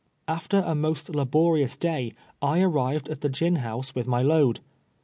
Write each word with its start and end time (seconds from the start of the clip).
After 0.27 0.61
a 0.65 0.73
most 0.73 1.09
laborious 1.13 1.77
day 1.77 2.13
I 2.41 2.59
arrived 2.63 3.07
at 3.09 3.21
the 3.21 3.29
gin 3.29 3.57
house 3.57 3.93
with 3.93 4.07
my 4.07 4.23
load. 4.23 4.59